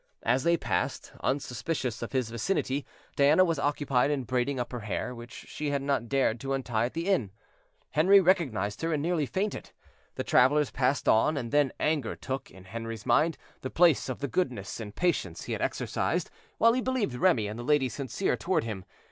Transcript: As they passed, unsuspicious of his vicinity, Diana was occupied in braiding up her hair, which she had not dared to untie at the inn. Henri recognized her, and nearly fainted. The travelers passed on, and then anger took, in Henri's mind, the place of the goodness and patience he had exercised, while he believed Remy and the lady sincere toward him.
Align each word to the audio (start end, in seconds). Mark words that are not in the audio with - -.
As 0.23 0.41
they 0.41 0.57
passed, 0.57 1.11
unsuspicious 1.19 2.01
of 2.01 2.11
his 2.11 2.31
vicinity, 2.31 2.87
Diana 3.15 3.45
was 3.45 3.59
occupied 3.59 4.09
in 4.09 4.23
braiding 4.23 4.59
up 4.59 4.71
her 4.71 4.79
hair, 4.79 5.13
which 5.13 5.31
she 5.47 5.69
had 5.69 5.83
not 5.83 6.09
dared 6.09 6.39
to 6.39 6.53
untie 6.53 6.85
at 6.85 6.95
the 6.95 7.05
inn. 7.05 7.29
Henri 7.91 8.19
recognized 8.19 8.81
her, 8.81 8.91
and 8.91 9.03
nearly 9.03 9.27
fainted. 9.27 9.73
The 10.15 10.23
travelers 10.23 10.71
passed 10.71 11.07
on, 11.07 11.37
and 11.37 11.51
then 11.51 11.71
anger 11.79 12.15
took, 12.15 12.49
in 12.49 12.63
Henri's 12.65 13.05
mind, 13.05 13.37
the 13.61 13.69
place 13.69 14.09
of 14.09 14.21
the 14.21 14.27
goodness 14.27 14.79
and 14.79 14.95
patience 14.95 15.43
he 15.43 15.51
had 15.53 15.61
exercised, 15.61 16.31
while 16.57 16.73
he 16.73 16.81
believed 16.81 17.13
Remy 17.13 17.45
and 17.45 17.59
the 17.59 17.63
lady 17.63 17.87
sincere 17.87 18.35
toward 18.35 18.63
him. 18.63 18.85